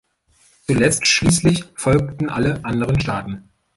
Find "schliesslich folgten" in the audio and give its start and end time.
1.05-2.27